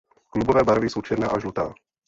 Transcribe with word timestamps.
Klubové 0.29 0.63
barvy 0.63 0.89
jsou 0.89 1.01
černá 1.01 1.27
a 1.27 1.39
žlutá. 1.39 1.73